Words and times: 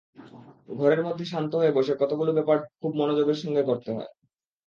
ঘরের 0.69 1.01
মধ্যে 1.07 1.25
শান্ত 1.25 1.51
হয়ে 1.55 1.75
বসে 1.77 1.93
কতগুলো 1.95 2.31
ব্যাপার 2.33 2.57
খুব 2.79 2.91
মনোযোগের 2.99 3.37
সঙ্গে 3.43 3.63
করতে 3.63 3.89
হয়। 3.91 4.09